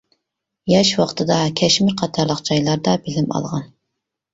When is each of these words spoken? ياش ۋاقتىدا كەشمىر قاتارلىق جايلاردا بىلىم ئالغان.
ياش 0.73 0.93
ۋاقتىدا 1.01 1.37
كەشمىر 1.63 1.95
قاتارلىق 2.03 2.45
جايلاردا 2.51 3.01
بىلىم 3.09 3.33
ئالغان. 3.41 3.75